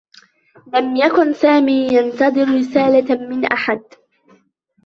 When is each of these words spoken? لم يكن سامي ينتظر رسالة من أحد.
لم 0.73 0.95
يكن 0.95 1.33
سامي 1.33 1.87
ينتظر 1.93 2.47
رسالة 2.57 3.15
من 3.27 3.45
أحد. 3.45 3.81